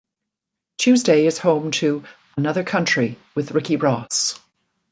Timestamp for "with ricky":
3.35-3.75